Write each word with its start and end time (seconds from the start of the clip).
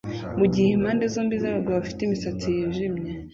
mugihe 0.39 0.69
impande 0.71 1.03
zombi 1.13 1.35
zabagabo 1.43 1.75
bafite 1.79 2.01
imisatsi 2.03 2.47
yijimye 2.55 3.11